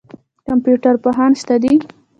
کمپیوټر 0.47 0.95
پوهان 1.03 1.31
شته 1.39 1.55
دي. 1.63 1.73